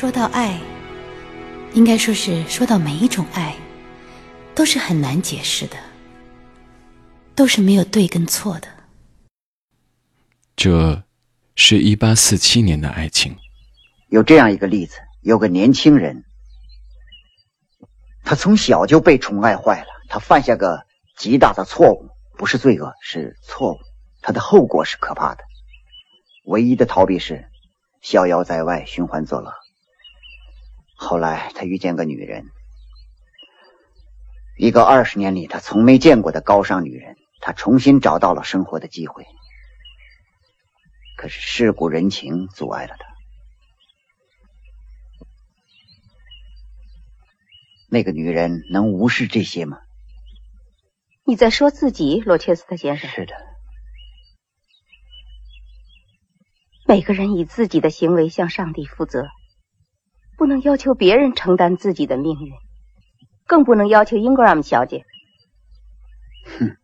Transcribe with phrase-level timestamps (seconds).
[0.00, 0.58] 说到爱，
[1.74, 3.54] 应该说是说到每一种爱，
[4.54, 5.76] 都是很难解释的，
[7.34, 8.68] 都是没有对跟错的。
[10.56, 11.02] 这，
[11.54, 13.36] 是一八四七年的爱情。
[14.08, 16.24] 有这样一个例子，有个年轻人，
[18.24, 20.86] 他从小就被宠爱坏了，他犯下个
[21.18, 22.08] 极大的错误，
[22.38, 23.78] 不是罪恶，是错误，
[24.22, 25.44] 他的后果是可怕的。
[26.46, 27.50] 唯一的逃避是
[28.00, 29.52] 逍遥在外，寻欢作乐。
[31.02, 32.50] 后来他遇见个女人，
[34.58, 39.26] 一个二十年里他从没见过的高尚女人，他重新找到了生活的机会。
[41.16, 43.06] 可是世故人情阻碍了他。
[47.88, 49.80] 那个女人能无视这些吗？
[51.24, 53.08] 你在说自己，罗切斯特先生？
[53.08, 53.34] 是的。
[56.86, 59.26] 每个人以自己的行为向上帝负责。
[60.40, 62.54] 不能要求别人承担自己的命运，
[63.46, 65.04] 更不能要求英格拉姆小姐。
[66.46, 66.78] 哼，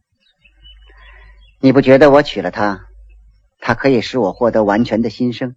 [1.61, 2.85] 你不觉得我娶了她，
[3.59, 5.57] 她可以使我获得完全的新生？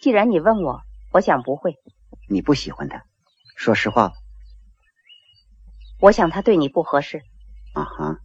[0.00, 1.74] 既然你问我，我想不会。
[2.28, 3.02] 你不喜欢她，
[3.56, 4.12] 说实话。
[5.98, 7.24] 我想她对你不合适。
[7.72, 8.20] 啊哈，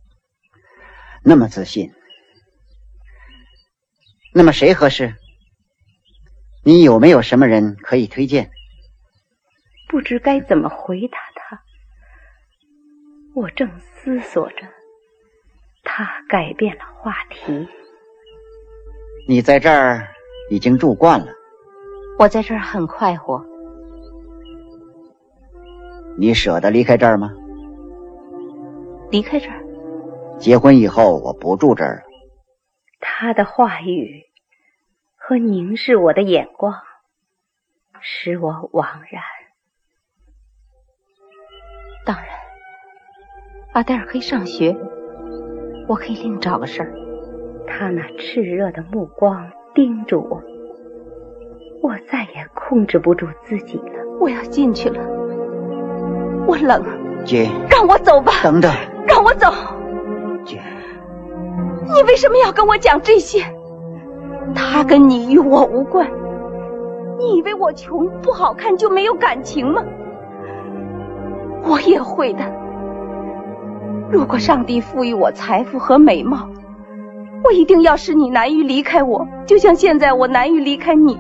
[1.24, 1.92] 那么自信，
[4.36, 5.16] 那么谁合适？
[6.68, 8.52] 你有没有什么人可以推荐？
[9.88, 11.62] 不知该怎么回答他。
[13.34, 14.68] 我正思索着，
[15.86, 17.66] 他改变了话题。
[19.30, 20.10] 你在这儿
[20.50, 21.28] 已经住惯了。
[22.20, 23.42] 我在这儿很快活。
[26.18, 27.32] 你舍得离开这儿吗？
[29.10, 29.64] 离开这儿？
[30.38, 32.02] 结婚以后我不住这儿了。
[33.00, 34.27] 他的话语。
[35.28, 36.74] 和凝视我的眼光，
[38.00, 39.22] 使我惘然。
[42.06, 42.28] 当然，
[43.74, 44.74] 阿黛尔可以上学，
[45.90, 46.94] 我可以另找个事儿。
[47.68, 50.42] 他那炽热的目光盯住我，
[51.82, 54.08] 我再也控制不住自己了。
[54.22, 55.06] 我要进去了，
[56.48, 56.82] 我冷。
[57.26, 58.32] 姐，让我走吧。
[58.42, 58.74] 等等，
[59.06, 59.52] 让我走。
[60.46, 60.62] 姐，
[61.94, 63.44] 你为什么要跟我讲这些？
[64.56, 66.10] 他跟你与我无关。
[67.18, 69.84] 你以为我穷不好看就没有感情吗？
[71.64, 72.44] 我也会的。
[74.10, 76.48] 如果上帝赋予我财富和美貌，
[77.44, 81.20] 我一定要使你难于离开我，就像现在我难于离开你。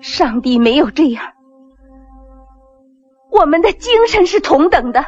[0.00, 1.22] 上帝没有这样。
[3.30, 5.04] 我们的精神是同等的，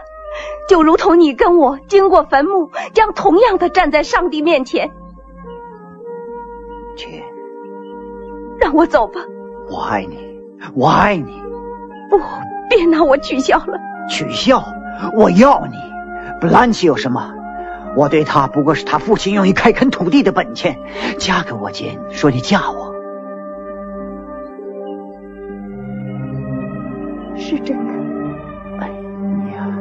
[0.69, 4.91] 就如同你跟我经过坟墓，将同样的站在上帝面前。
[6.99, 7.23] 姐，
[8.61, 9.21] 让我走吧。
[9.71, 10.19] 我爱你，
[10.75, 11.41] 我爱你。
[12.11, 12.19] 不，
[12.69, 13.79] 别拿我取笑了。
[14.11, 14.63] 取笑？
[15.15, 15.77] 我要你。
[16.41, 17.33] 布兰奇有什么？
[17.97, 20.77] 我对他不过是他父亲用于开垦土地的本钱。
[21.19, 22.93] 嫁给我，姐，说你嫁我。
[27.37, 27.93] 是真的。
[28.81, 28.89] 哎
[29.55, 29.79] 呀，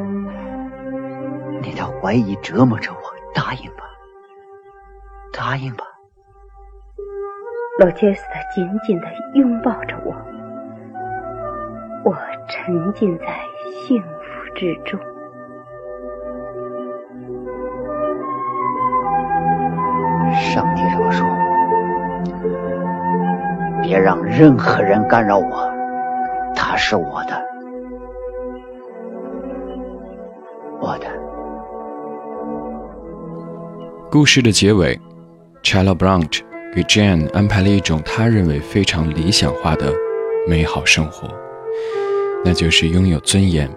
[1.60, 2.98] 你的怀疑折磨着我。
[3.34, 3.84] 答应吧，
[5.32, 5.84] 答应吧。
[7.78, 10.12] 罗切斯特紧紧的拥抱着我，
[12.04, 12.16] 我
[12.48, 13.26] 沉浸在
[13.86, 14.98] 幸福之中。
[20.34, 21.24] 上帝这么说，
[23.80, 25.70] 别让任何人干扰我，
[26.56, 27.40] 他是我的，
[30.80, 31.06] 我的。
[34.10, 34.98] 故事的结尾
[35.62, 36.47] ，Charlotte Bronte。
[36.78, 39.92] 给 Jane 安排了一种他认为非常理想化的
[40.46, 41.28] 美好生活，
[42.44, 43.68] 那就是拥有尊严，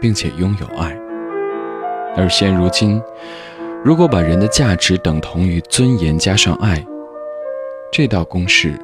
[0.00, 0.96] 并且拥有爱。
[2.16, 3.02] 而现如今，
[3.84, 6.86] 如果把人的价值等同于尊严加上爱，
[7.90, 8.78] 这道公式，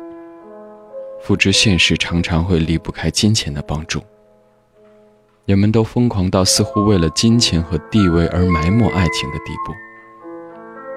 [1.23, 4.03] 付之现实常常会离不开金钱的帮助。
[5.45, 9.73] 人们都疯狂到似乎为了金钱和地位而埋没爱情的地步，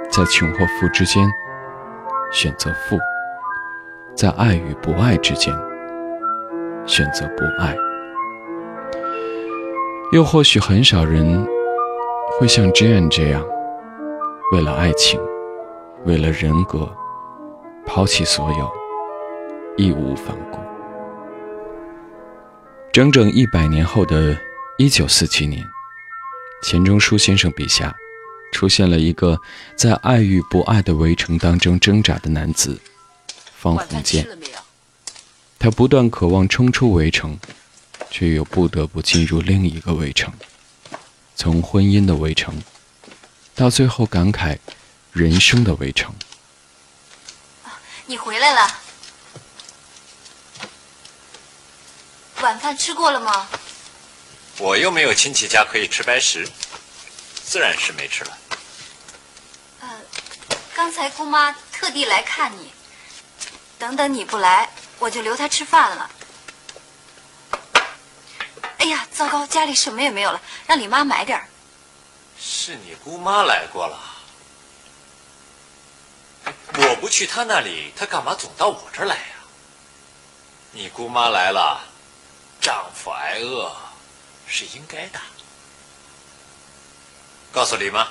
[0.09, 1.31] 在穷或富之间。
[2.31, 2.97] 选择负，
[4.15, 5.53] 在爱与不爱之间
[6.85, 7.75] 选择不爱，
[10.11, 11.45] 又或许很少人
[12.39, 13.43] 会像 Jane 这样，
[14.53, 15.19] 为了爱情，
[16.05, 16.87] 为了人格，
[17.85, 18.71] 抛弃所有，
[19.77, 20.59] 义无反顾。
[22.91, 24.37] 整整一百年后的
[24.77, 25.63] 一九四七年，
[26.61, 27.95] 钱钟书先生笔下。
[28.51, 29.39] 出现了一个
[29.75, 32.79] 在爱与不爱的围城当中挣扎的男子，
[33.57, 34.27] 方鸿渐。
[35.57, 37.37] 他不断渴望冲出围城，
[38.09, 40.33] 却又不得不进入另一个围城，
[41.35, 42.61] 从婚姻的围城，
[43.55, 44.57] 到最后感慨
[45.11, 46.13] 人生的围城。
[48.05, 48.79] 你回来了，
[52.41, 53.47] 晚饭吃过了吗？
[54.57, 56.45] 我又没有亲戚家可以吃白食，
[57.49, 58.37] 自然是没吃了。
[59.79, 59.89] 呃，
[60.75, 62.71] 刚才姑妈特地来看你，
[63.79, 64.69] 等等你不来，
[64.99, 66.11] 我就留她吃饭了。
[68.77, 71.43] 哎呀，糟糕，家里什么也没有了，让李妈买点
[72.39, 73.99] 是你姑妈来过了，
[76.75, 79.35] 我不去她那里，她干嘛总到我这儿来呀？
[80.71, 81.81] 你姑妈来了，
[82.61, 83.75] 丈夫挨饿。
[84.51, 85.19] 是应该的。
[87.51, 88.07] 告诉李妈，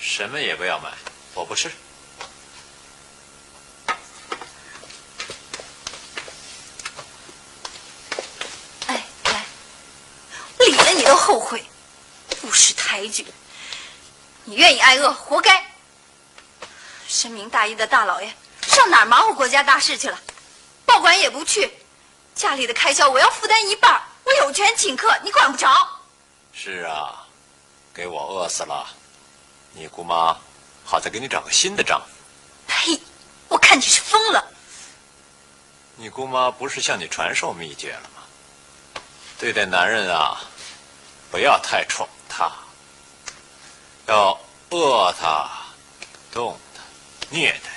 [0.00, 0.90] 什么也不要买，
[1.34, 1.70] 我不吃。
[8.86, 9.44] 哎，来，
[10.58, 11.62] 理了你都后悔，
[12.40, 13.26] 不识抬举。
[14.44, 15.64] 你愿意挨饿，活该。
[17.06, 20.18] 深明大义的大老爷，上哪儿忙活国家大事去了？
[20.86, 21.70] 报馆也不去，
[22.34, 24.02] 家里的开销我要负担一半。
[24.24, 26.00] 我有权请客，你管不着。
[26.52, 27.19] 是啊，
[27.94, 28.86] 给我饿死了，
[29.72, 30.36] 你姑妈
[30.84, 32.06] 好再给你找个新的丈夫。
[32.66, 33.00] 呸！
[33.48, 34.44] 我看你是疯了。
[35.96, 38.22] 你姑妈不是向你传授秘诀了吗？
[39.38, 40.40] 对待男人啊，
[41.30, 42.52] 不要太宠他，
[44.06, 44.38] 要
[44.70, 45.50] 饿他、
[46.30, 46.82] 动他、
[47.30, 47.70] 虐待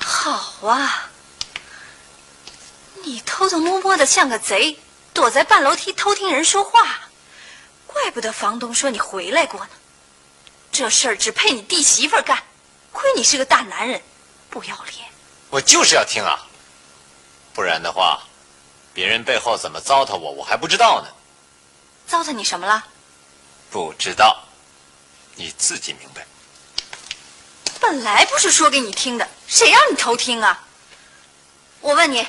[0.00, 0.06] 他。
[0.06, 1.10] 好啊。
[3.04, 4.78] 你偷偷摸摸的像个贼，
[5.12, 7.03] 躲在半楼梯偷听人说话，
[7.94, 9.70] 怪不得房东说你回来过呢。
[10.72, 12.42] 这事儿只配你弟媳妇干，
[12.90, 14.02] 亏你是个大男人，
[14.50, 15.08] 不要脸。
[15.48, 16.36] 我就是要听啊，
[17.54, 18.20] 不然的话，
[18.92, 21.08] 别人背后怎么糟蹋我，我还不知道呢。
[22.06, 22.84] 糟蹋你什么了？
[23.70, 24.42] 不知道，
[25.36, 26.26] 你自己明白。
[27.80, 30.60] 本来不是说给你听的，谁让你偷听啊？
[31.80, 32.26] 我问你。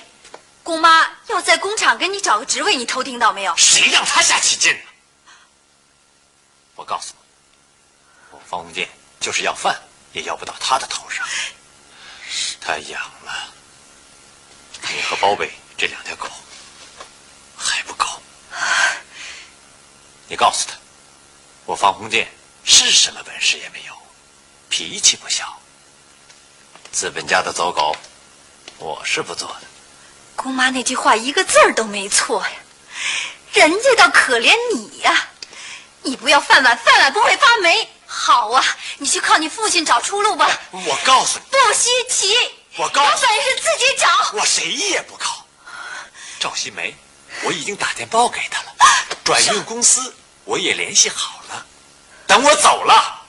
[0.62, 3.56] 姑妈要在工厂给你找个职位，你偷听到没有？
[3.56, 4.80] 谁让她下起劲呢？
[6.76, 7.20] 我告诉你，
[8.32, 8.90] 我方鸿渐
[9.20, 9.76] 就是要饭，
[10.14, 11.26] 也要不到他的头上。
[12.60, 13.54] 他养了
[14.94, 16.28] 你和包贝这两条狗，
[17.56, 18.06] 还不够。
[20.28, 20.76] 你告诉他，
[21.66, 22.28] 我方鸿渐
[22.64, 23.94] 是什么本事也没有，
[24.70, 25.58] 脾气不小。
[26.92, 27.96] 资本家的走狗，
[28.78, 29.62] 我是不做的。
[30.36, 32.56] 姑妈那句话一个字儿都没错呀，
[33.54, 35.30] 人家倒可怜你呀，
[36.06, 37.90] 你不要饭碗，饭碗不会发霉。
[38.06, 38.64] 好啊，
[39.00, 40.48] 你去靠你父亲找出路吧。
[40.72, 42.36] 我告诉你，不稀奇。
[42.78, 44.08] 我告诉你，有本事自己找。
[44.34, 45.44] 我谁也不靠。
[46.40, 46.96] 赵新梅，
[47.42, 48.76] 我已经打电报给他了，
[49.24, 50.14] 转运公司
[50.44, 51.66] 我也联系好了。
[52.28, 53.22] 等我走了，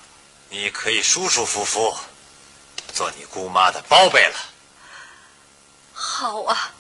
[0.51, 1.97] 你可以舒舒服服
[2.93, 4.37] 做你姑妈的包贝了。
[5.95, 6.73] 好啊。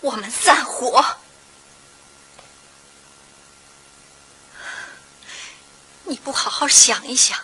[0.00, 1.04] 我们散伙。
[6.08, 7.36] 你不好好想一想，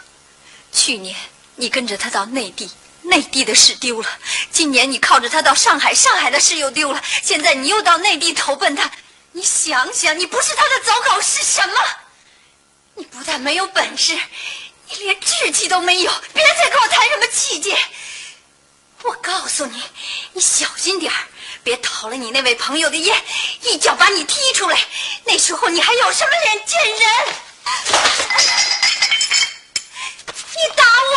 [0.73, 1.17] 去年
[1.56, 2.70] 你跟着他到内地，
[3.03, 4.09] 内地的事丢了；
[4.53, 7.03] 今年你靠着他到上海，上海的事又丢了。
[7.23, 8.90] 现在你又到内地投奔他，
[9.33, 11.75] 你想想，你不是他的走狗是什么？
[12.95, 14.16] 你不但没有本事，
[14.88, 16.12] 你连志气都没有。
[16.33, 17.76] 别再跟我谈什么气节！
[19.02, 19.83] 我告诉你，
[20.35, 21.19] 你小心点儿。
[21.64, 23.25] 别讨了你那位朋友的厌，
[23.62, 24.78] 一脚把你踢出来。
[25.25, 27.35] 那时候你还有什么脸见人？
[30.50, 31.16] 你打我！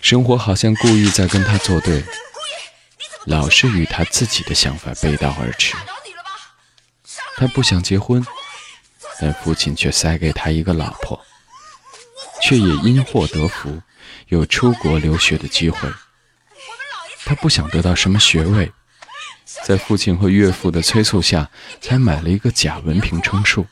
[0.00, 2.04] 生活好像故意在跟他作对，
[3.26, 5.76] 老是与他自己的想法背道而驰。
[7.36, 8.24] 他不想结婚，
[9.20, 11.24] 但父亲却塞给他一个老婆，
[12.42, 13.80] 却也因祸得福，
[14.28, 15.88] 有出国留学的机会。
[17.24, 18.72] 他不想得到什么学位，
[19.64, 23.66] 在父亲和岳父的催促下，才买了一个假文凭充数。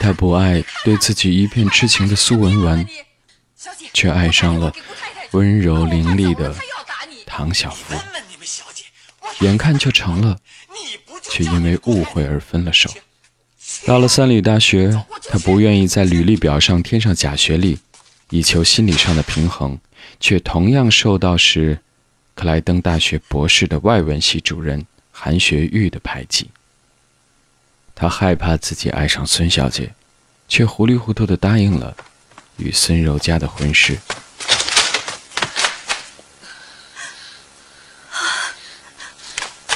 [0.00, 2.86] 他不爱对自己一片痴情的苏文纨，
[3.92, 4.72] 却爱上了
[5.32, 6.54] 温柔伶俐的
[7.26, 7.94] 唐晓芙。
[9.40, 10.38] 眼看就成了，
[11.22, 12.90] 却因为误会而分了手。
[13.86, 17.78] 到了三里大学，他不愿意在履历表上添上假学历，
[18.30, 19.78] 以求心理上的平衡，
[20.20, 21.80] 却同样受到时。
[22.34, 26.50] 克莱登大学博士的外文系主任韩学玉的排挤。
[27.94, 29.94] 他害怕自己爱上孙小姐
[30.48, 31.96] 却糊里糊涂的答应了
[32.56, 33.98] 与孙柔嘉的婚事。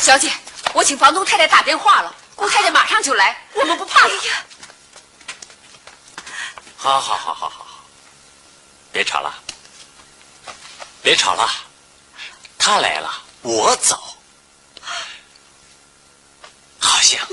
[0.00, 0.30] 小姐
[0.74, 4.08] 我请房东太太打电话了顾太太马上就来我们不怕
[6.76, 7.84] 好好好好好好
[8.90, 9.34] 别吵了
[11.02, 11.67] 别吵了。
[12.58, 13.96] 他来了，我走，
[16.78, 17.26] 好像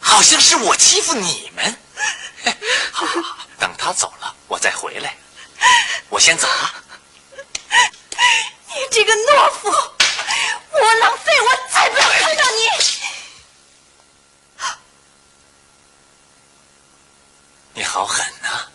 [0.00, 1.76] 好像是我欺负你们。
[2.92, 5.16] 好好好，等他走了，我再回来。
[6.08, 6.74] 我先走了。
[8.68, 12.68] 你这个懦夫，我浪费，我再不要看到你。
[17.74, 18.66] 你好狠呐！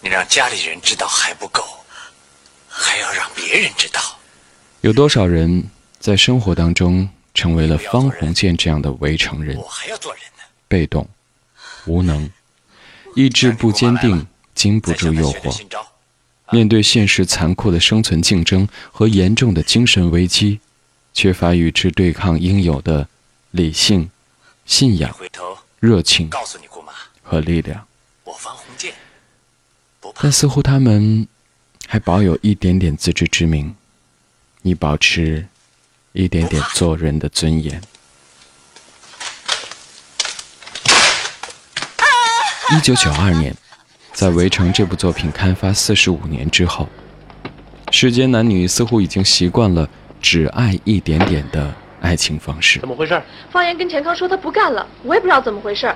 [0.00, 1.79] 你让家里人知道还不够，
[2.80, 4.00] 还要让别人知道。
[4.80, 5.64] 有多少人
[5.98, 9.56] 在生活当中成为了方鸿渐这样的围城人？
[9.58, 10.42] 我还要做人呢。
[10.66, 11.06] 被动、
[11.84, 12.30] 无能、
[13.14, 15.60] 意志不坚定，经不住诱惑。
[16.50, 20.60] 面对现实残酷的生存竞争和严重的精神危机，
[21.12, 23.06] 缺乏与之对抗应有的
[23.50, 24.10] 理性、
[24.64, 25.14] 信仰、
[25.78, 26.30] 热情
[27.22, 27.86] 和力量。
[30.14, 31.28] 但似乎他们
[31.92, 33.74] 还保有一点点自知之明，
[34.62, 35.44] 你保持
[36.12, 37.82] 一点点做人的尊严。
[42.72, 43.52] 一九九二年。
[44.12, 46.88] 在《围城》这部作品刊发四十五年之后，
[47.90, 49.88] 世间男女似乎已经习惯了
[50.20, 52.78] 只爱一点点的爱情方式。
[52.78, 53.20] 怎么回事？
[53.50, 55.92] 方言跟钱康说他不干了，我也不知道怎么回事，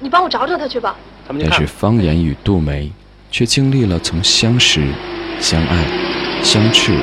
[0.00, 0.94] 你帮我找找他去吧。
[1.26, 2.92] 但是方言与杜梅
[3.30, 4.92] 却经历了从相识、
[5.40, 7.00] 相爱、相斥、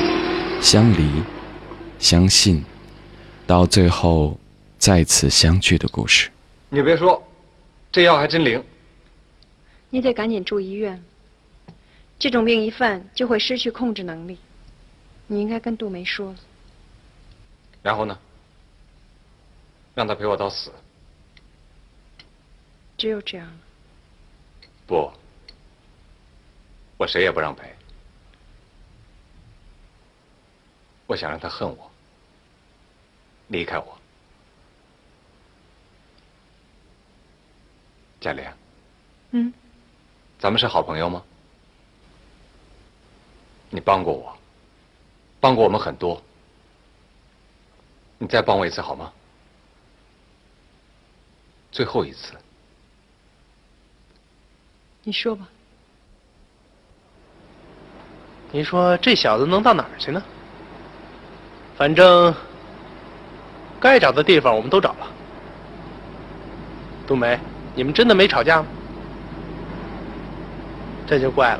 [0.61, 1.23] 相离、
[1.97, 2.63] 相信，
[3.45, 4.37] 到最后
[4.77, 6.29] 再次相聚的故事。
[6.69, 7.25] 你别说，
[7.91, 8.61] 这药还真灵。
[9.89, 11.01] 你得赶紧住医院。
[12.19, 14.37] 这种病一犯就会失去控制能力。
[15.27, 16.35] 你应该跟杜梅说。
[17.81, 18.17] 然后呢？
[19.95, 20.71] 让他陪我到死。
[22.97, 23.53] 只有这样了。
[24.85, 25.11] 不，
[26.97, 27.73] 我谁也不让陪。
[31.05, 31.89] 我想让他恨我，
[33.47, 33.97] 离开我。
[38.19, 38.45] 贾玲。
[39.31, 39.53] 嗯。
[40.39, 41.23] 咱们是好朋友吗？
[43.69, 44.37] 你帮过我，
[45.39, 46.21] 帮过我们很多。
[48.17, 49.13] 你再帮我一次好吗？
[51.71, 52.33] 最后一次。
[55.03, 55.47] 你说吧。
[58.51, 60.23] 您说这小子能到哪儿去呢？
[61.77, 62.33] 反正
[63.79, 65.07] 该找的地方我们都找了。
[67.05, 67.39] 冬梅，
[67.75, 68.67] 你们真的没吵架吗？
[71.05, 71.59] 这就怪了。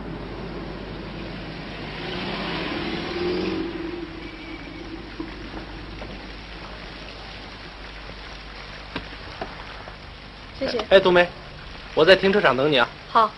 [10.60, 10.80] 谢谢。
[10.90, 11.30] 哎，冬梅，
[11.94, 12.90] 我在停车场等你啊。
[13.10, 13.30] 好。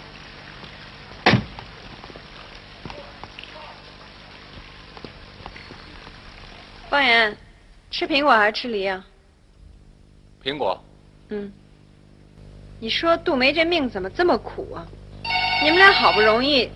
[6.99, 7.37] 方言，
[7.89, 9.01] 吃苹果还是吃梨啊？
[10.43, 10.83] 苹果。
[11.29, 11.49] 嗯。
[12.77, 14.85] 你说杜梅这命怎么这么苦啊？
[15.63, 16.69] 你们俩好不容易，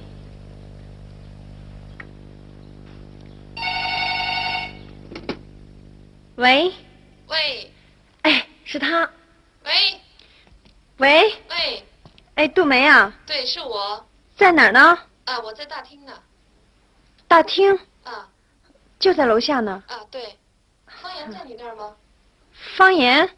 [6.35, 6.71] 喂，
[7.27, 7.71] 喂，
[8.21, 9.01] 哎，是他，
[9.65, 9.71] 喂，
[10.99, 11.83] 喂，喂，
[12.35, 14.05] 哎，杜梅啊，对，是我，
[14.37, 14.97] 在哪儿呢？
[15.25, 16.13] 啊，我在大厅呢。
[17.27, 17.77] 大厅？
[19.03, 19.83] 啊，就在楼下呢。
[19.87, 20.37] 啊，对，
[21.01, 21.93] 方言在你那儿吗？
[22.77, 23.29] 方言，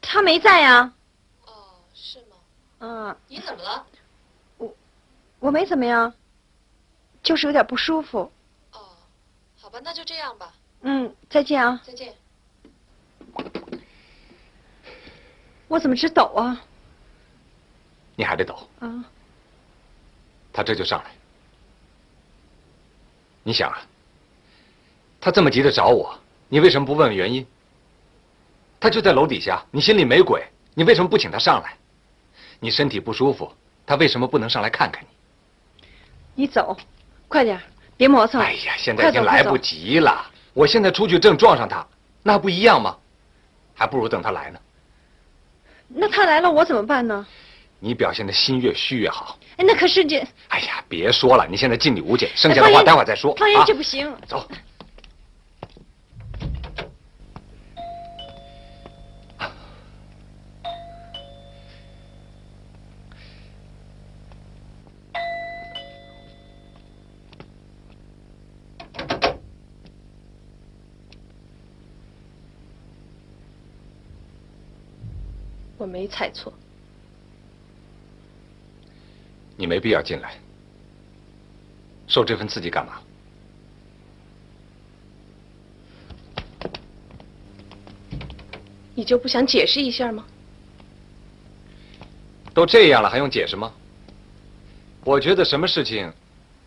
[0.00, 0.92] 他没在呀。
[1.44, 1.52] 哦，
[1.92, 2.36] 是吗
[2.78, 3.84] 嗯，你怎么了？
[4.58, 4.72] 我
[5.40, 6.14] 我没怎么样，
[7.22, 8.30] 就是有点不舒服。
[8.72, 8.78] 哦，
[9.58, 10.52] 好吧，那就这样吧。
[10.82, 11.80] 嗯，再见啊。
[11.84, 12.14] 再见。
[15.66, 16.62] 我怎么直抖啊？
[18.14, 18.68] 你还得抖。
[18.78, 19.04] 啊。
[20.52, 21.10] 他这就上来。
[23.42, 23.82] 你想啊，
[25.26, 26.16] 他这么急着找我，
[26.48, 27.44] 你为什么不问问原因？
[28.78, 31.74] 他就在楼底下，你心里没鬼，你为什么不请他上来？
[32.60, 33.52] 你身体不舒服，
[33.84, 36.42] 他为什么不能上来看看你？
[36.42, 36.76] 你走，
[37.26, 37.60] 快点，
[37.96, 38.40] 别磨蹭。
[38.40, 40.30] 哎呀，现在已经来不及了。
[40.54, 41.84] 我现在出去正撞上他，
[42.22, 42.96] 那不一样吗？
[43.74, 44.60] 还不如等他来呢。
[45.88, 47.26] 那他来了，我怎么办呢？
[47.80, 49.36] 你表现的心越虚越好。
[49.56, 50.24] 哎，那可是这……
[50.50, 53.34] 哎呀，别说了，你现在尽力无间，剩下的话待会儿再说。
[53.34, 54.16] 方言，这不行。
[54.28, 54.48] 走。
[75.86, 76.52] 我没猜错。
[79.56, 80.36] 你没必要进来，
[82.08, 83.00] 受这份刺激干嘛？
[88.96, 90.26] 你就不想解释一下吗？
[92.52, 93.72] 都这样了，还用解释吗？
[95.04, 96.12] 我觉得什么事情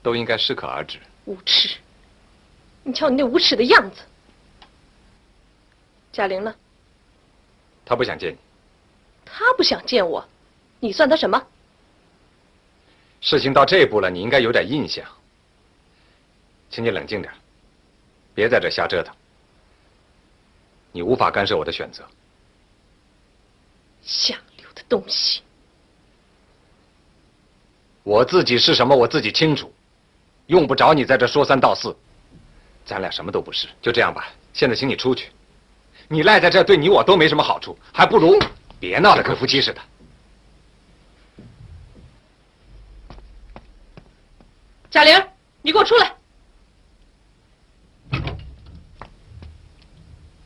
[0.01, 0.97] 都应该适可而止。
[1.25, 1.75] 无耻！
[2.83, 3.97] 你瞧你那无耻的样子。
[6.13, 6.55] 贾玲呢？
[7.83, 8.37] 她不想见你。
[9.31, 10.25] 他不想见我，
[10.79, 11.41] 你算他什么？
[13.21, 15.05] 事情到这步了，你应该有点印象。
[16.69, 17.33] 请你冷静点，
[18.33, 19.13] 别在这瞎折腾。
[20.91, 22.03] 你无法干涉我的选择。
[24.01, 25.41] 下流的东西！
[28.03, 29.71] 我自己是什么，我自己清楚，
[30.47, 31.95] 用不着你在这说三道四。
[32.85, 34.29] 咱俩什么都不是，就这样吧。
[34.53, 35.29] 现在请你出去，
[36.07, 38.39] 你赖在这对你我都没什么好处，还不如
[38.79, 39.81] 别闹得跟夫妻似的。
[44.89, 45.23] 贾玲，
[45.61, 46.15] 你给我出来！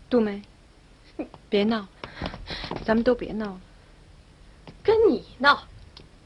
[0.09, 0.41] 杜梅，
[1.49, 1.87] 别闹，
[2.85, 3.61] 咱们都别闹了。
[4.83, 5.65] 跟你闹，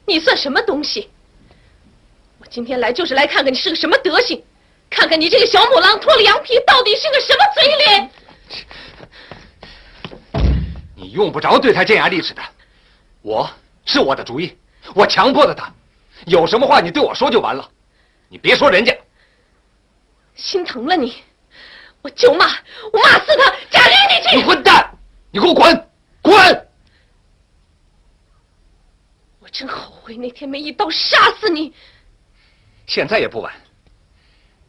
[0.06, 1.10] 你算什么东西？
[2.40, 4.44] 我今天来就是来看看你是个什么德行，
[4.90, 8.12] 看看你这个小母狼脱了羊皮到底是个什么嘴脸。
[11.00, 12.42] 你用不着对他尖牙利齿的，
[13.22, 13.48] 我
[13.86, 14.58] 是我的主意，
[14.96, 15.72] 我强迫的他，
[16.26, 17.70] 有什么话你对我说就完了。
[18.30, 18.98] 你别说人家，
[20.34, 21.22] 心疼了你，
[22.02, 22.48] 我就骂，
[22.92, 23.56] 我骂死他！
[23.70, 24.38] 贾玲，你去！
[24.38, 24.98] 你混蛋！
[25.30, 25.90] 你给我滚！
[26.24, 26.68] 滚！
[29.40, 31.72] 我真后悔那天没一刀杀死你。
[32.88, 33.54] 现在也不晚，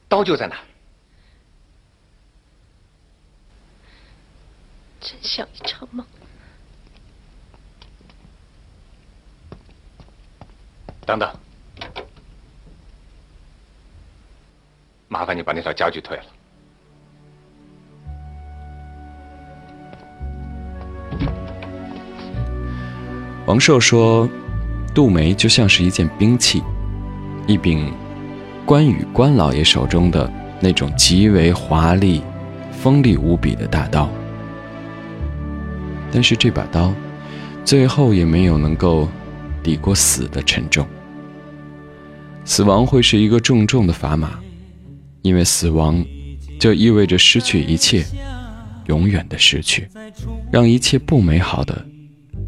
[0.09, 0.61] 刀就在那儿。
[5.01, 6.07] 真像一场梦。
[11.09, 11.27] 等等。
[15.09, 16.25] 麻烦你把那套家具退了。
[23.47, 24.29] 王寿说
[24.95, 26.63] ：“杜梅就像是一件兵器，
[27.47, 27.91] 一柄
[28.67, 32.23] 关羽关老爷手中的那种极为华丽、
[32.71, 34.11] 锋利无比的大刀。
[36.13, 36.93] 但是这把刀，
[37.65, 39.09] 最后也没有能够
[39.63, 40.87] 抵过死的沉重。
[42.49, 44.41] 死亡会是一个重重的砝码。”
[45.21, 46.03] 因为死亡，
[46.59, 48.07] 就意味着失去一切，
[48.87, 49.87] 永远的失去，
[50.51, 51.85] 让一切不美好的，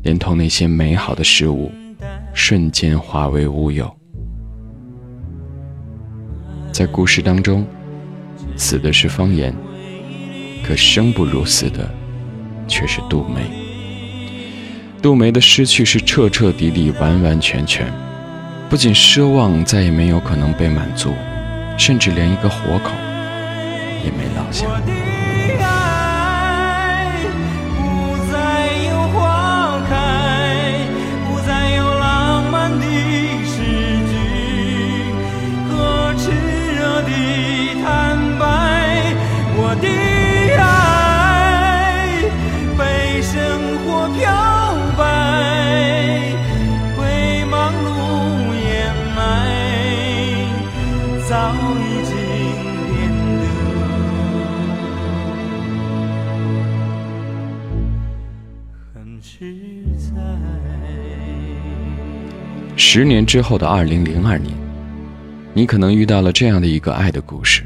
[0.02, 1.70] 连同那些美好的事物，
[2.32, 3.94] 瞬间化为乌有。
[6.72, 7.66] 在故事当中，
[8.56, 9.54] 死的是方言，
[10.64, 11.92] 可生不如死的，
[12.66, 13.42] 却是杜梅。
[15.02, 17.92] 杜梅的失去是彻彻底底、完完全全，
[18.70, 21.14] 不仅奢望再也没有可能被满足。
[21.80, 22.90] 甚至连一个活口
[24.04, 25.09] 也没落下。
[62.92, 64.52] 十年之后的二零零二年，
[65.54, 67.64] 你可能遇到了这样的一个爱的故事，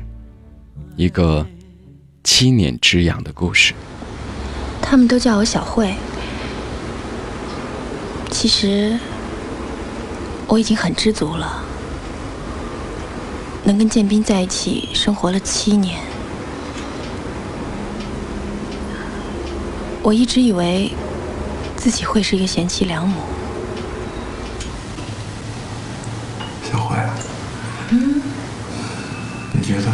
[0.96, 1.46] 一个
[2.22, 3.72] 七年之痒的故事。
[4.82, 5.94] 他们都叫我小慧。
[8.30, 8.98] 其实
[10.46, 11.64] 我已经很知足了，
[13.64, 16.00] 能跟建斌在一起生活了七年。
[20.02, 20.92] 我一直以为
[21.76, 23.22] 自己会是一个贤妻良母。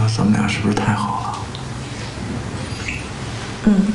[0.09, 1.39] 咱们俩是不是太好了？
[3.65, 3.93] 嗯。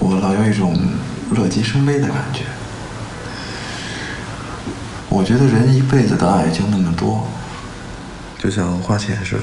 [0.00, 0.78] 我老有一种
[1.30, 2.44] 乐极生悲的感觉。
[5.08, 7.26] 我觉得人一辈子的爱就那么多，
[8.38, 9.42] 就像花钱似的，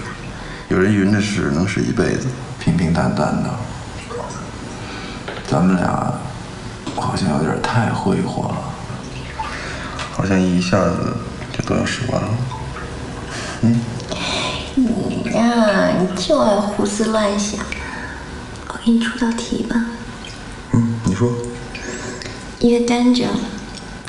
[0.70, 2.28] 有人匀着使能使一辈子，
[2.60, 3.50] 平平淡淡的。
[5.48, 6.13] 咱们俩
[6.96, 8.75] 好像有点太挥霍了。
[10.26, 11.16] 好像一下子
[11.56, 12.30] 就都要使完了。
[13.62, 13.80] 嗯，
[14.74, 17.60] 你呀，你就爱胡思乱想。
[18.70, 19.86] 我给你出道题吧。
[20.74, 21.32] 嗯，你说。
[22.60, 23.28] 一个甘蔗，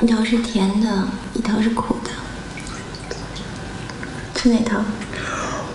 [0.01, 2.09] 一头是甜的，一头是苦的，
[4.33, 4.79] 吃哪头？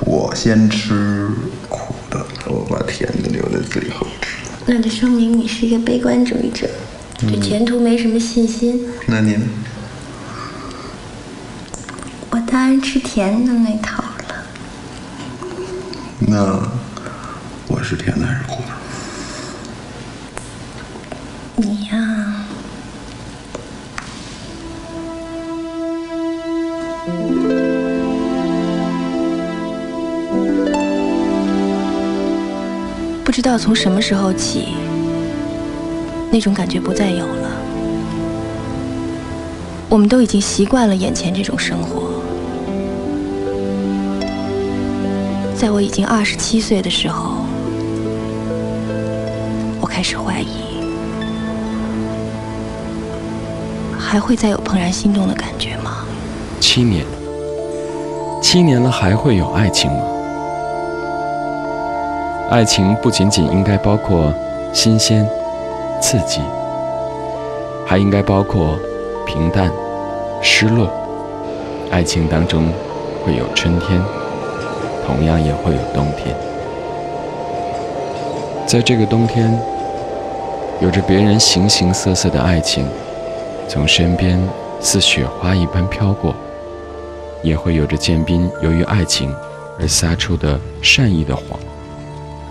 [0.01, 1.31] 我先吃
[1.69, 4.29] 苦的，我把甜的留在最后吃。
[4.67, 6.69] 那就说明你是一个悲观主义者，
[7.21, 8.89] 对前途没什么信心。
[9.07, 9.39] 那您？
[12.53, 14.45] 我当然吃甜的那头了。
[16.19, 16.61] 那
[17.67, 18.69] 我是甜的还是苦的？
[21.57, 22.45] 你呀，
[33.25, 34.75] 不知道从什么时候起，
[36.31, 37.49] 那种感觉不再有了。
[39.89, 42.12] 我们都已经习惯了眼前这种生活。
[45.63, 47.37] 在我已经二十七岁的时候，
[49.81, 50.83] 我开始怀疑，
[53.97, 55.99] 还会再有怦然心动的感觉吗？
[56.59, 57.07] 七年，
[58.43, 60.03] 七年了，还会有爱情吗？
[62.51, 64.35] 爱情不仅仅应该包括
[64.73, 65.25] 新鲜、
[66.01, 66.41] 刺激，
[67.87, 68.77] 还应该包括
[69.25, 69.71] 平淡、
[70.43, 70.91] 失落。
[71.93, 72.69] 爱情当中
[73.25, 74.03] 会有春天。
[75.05, 76.35] 同样也会有冬天，
[78.67, 79.53] 在这个冬天，
[80.81, 82.87] 有着别人形形色色的爱情
[83.69, 84.41] 从身边
[84.81, 86.35] 似雪花一般飘过，
[87.43, 89.35] 也会有着建斌由于爱情
[89.79, 91.59] 而撒出的善意的谎，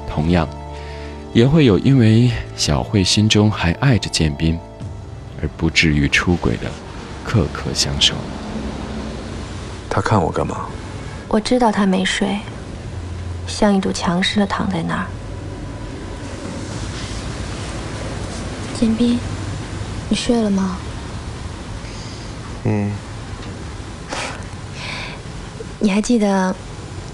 [0.09, 0.47] 同样，
[1.33, 4.59] 也会有因为小慧心中还爱着建斌
[5.41, 6.69] 而不至于出轨的
[7.25, 8.13] 刻刻相守。
[9.89, 10.67] 他看我干嘛？
[11.33, 12.41] 我知道他没睡，
[13.47, 15.07] 像一堵墙似的躺在那儿。
[18.77, 19.17] 简斌，
[20.09, 20.77] 你睡了吗？
[22.65, 22.91] 嗯。
[25.79, 26.53] 你还记得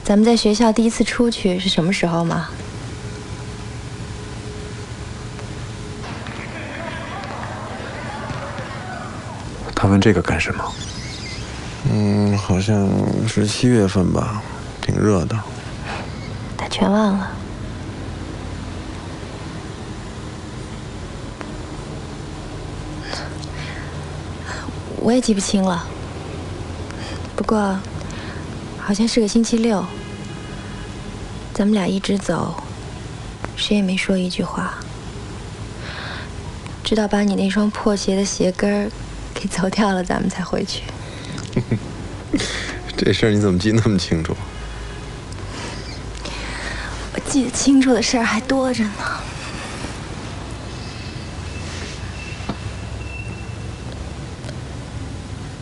[0.04, 2.50] 咱们在学校第一次出去是什么时候吗？
[9.76, 10.64] 他问这个干什么？
[12.00, 12.88] 嗯，好像
[13.28, 14.40] 是七月份吧，
[14.84, 15.36] 挺热的。
[16.56, 17.32] 他全忘了。
[25.02, 25.88] 我也记不清了。
[27.36, 27.80] 不过，
[28.78, 29.84] 好像是个星期六。
[31.56, 32.64] 咱们俩一直走，
[33.56, 34.76] 谁也没说一句话，
[36.84, 38.92] 直到把你那双破鞋的鞋跟儿
[39.34, 40.84] 给走掉了，咱们才回去。
[42.98, 44.36] 这事儿你怎么记那么清楚？
[47.14, 48.92] 我记得清楚的事儿还多着呢。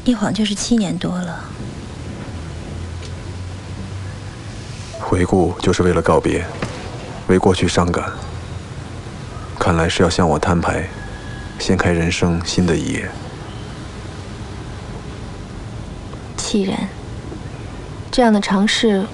[0.06, 1.45] 一晃就是七年多了。
[5.00, 6.45] 回顾就是为了告别，
[7.28, 8.12] 为过去伤感。
[9.60, 10.88] 看来是要向我摊牌，
[11.60, 13.10] 掀开人生新的一页。
[16.38, 16.78] 气人，
[18.15, 19.06] 这样的尝试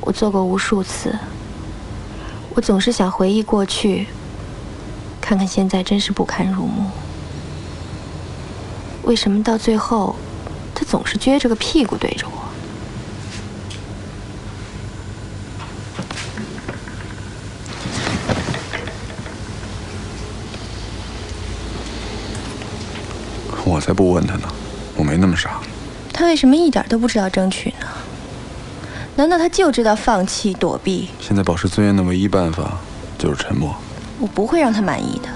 [0.00, 1.12] 我做过无数次。
[2.54, 4.06] 我总是想回忆过去，
[5.20, 6.88] 看看现在，真是不堪入目。
[9.02, 10.14] 为什么到最后，
[10.72, 12.44] 他总是撅着个屁股对着我？
[23.64, 24.48] 我才不问他呢，
[24.96, 25.60] 我没那么傻。
[26.12, 27.86] 他为什么一点都不知道争取呢？
[29.16, 31.08] 难道他就知道放弃躲避？
[31.20, 32.78] 现在保持尊严的唯一办法
[33.16, 33.74] 就是沉默。
[34.18, 35.28] 我不会让他满意的。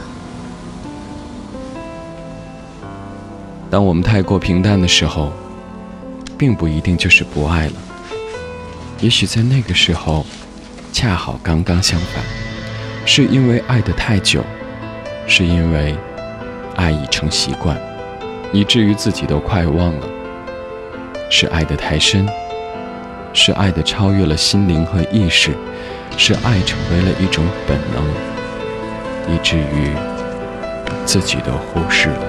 [3.71, 5.33] 当我们太过平淡的时候，
[6.37, 7.73] 并不一定就是不爱了。
[9.01, 10.27] 也许在那个时候，
[10.93, 12.25] 恰好刚刚相反，
[13.05, 14.43] 是因为爱得太久，
[15.27, 15.97] 是因为
[16.75, 17.79] 爱已成习惯，
[18.53, 20.09] 以至于自己都快忘了。
[21.31, 22.27] 是爱得太深，
[23.33, 25.53] 是爱的超越了心灵和意识，
[26.17, 29.93] 是爱成为了一种本能，以至于
[31.05, 32.28] 自己都忽视了。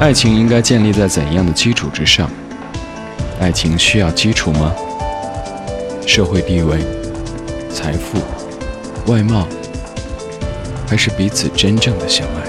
[0.00, 2.30] 爱情应该建立在怎样的基础之上？
[3.40, 4.72] 爱情需要基础吗？
[6.06, 6.78] 社会地位、
[7.68, 8.16] 财富、
[9.10, 9.48] 外貌，
[10.86, 12.48] 还是彼此真正的相爱？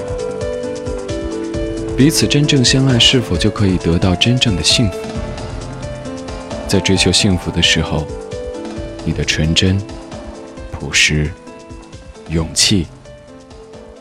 [1.98, 4.98] 彼此真正相爱，是否就可以得到真正的幸福？
[6.68, 8.06] 在追求幸福的时候，
[9.04, 9.82] 你的纯真、
[10.72, 11.32] 朴实、
[12.30, 12.86] 勇气，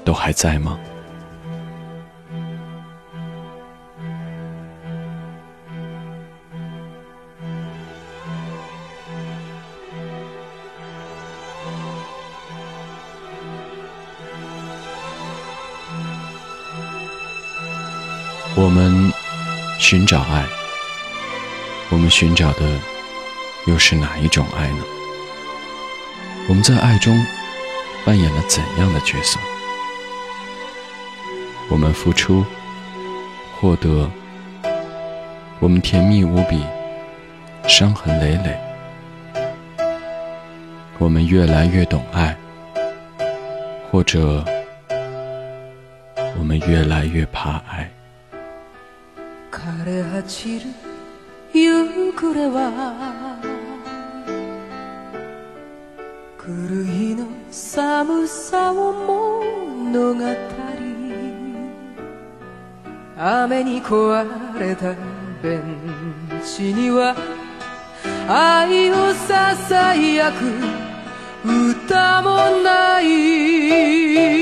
[0.05, 0.79] 都还在吗？
[19.91, 20.45] 寻找爱，
[21.89, 22.79] 我们寻找的
[23.65, 24.85] 又是哪一种爱呢？
[26.47, 27.19] 我们在爱中
[28.05, 29.41] 扮演了怎样的角色？
[31.71, 32.45] 我们付出、
[33.59, 34.11] 获得，
[35.59, 36.63] 我们甜蜜无比，
[37.67, 38.61] 伤痕累累，
[40.99, 42.37] 我们越来越懂爱，
[43.91, 44.45] 或者
[46.39, 47.91] 我们越来越怕爱。
[49.51, 50.67] 枯れ果ちる
[51.53, 53.39] 夕暮れは
[56.37, 60.25] 来る日の寒さを物語
[63.21, 64.95] 雨に壊れた
[65.43, 65.63] ベン
[66.45, 67.17] チには
[68.29, 70.37] 愛をささやく
[71.45, 74.38] 歌もない。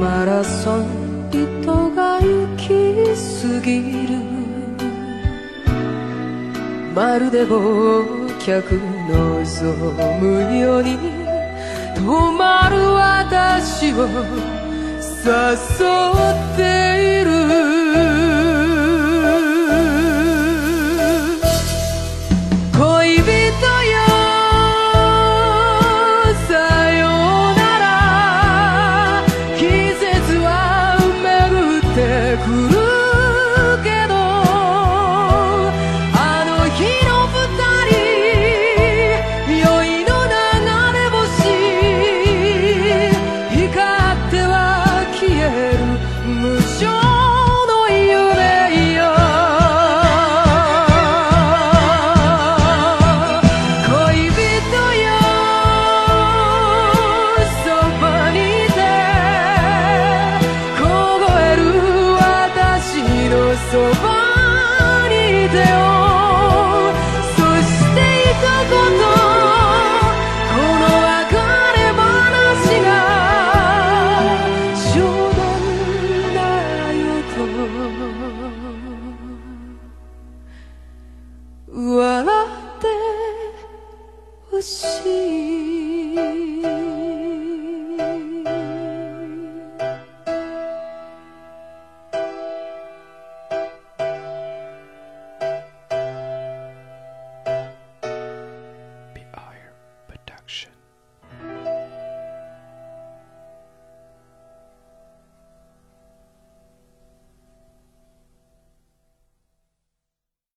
[0.00, 2.68] マラソン人が行き
[3.42, 4.14] 過ぎる。
[6.94, 9.44] まるで忘却望
[10.18, 10.96] むように
[11.96, 14.08] 止まる私を
[15.22, 15.34] 誘
[16.44, 17.79] っている。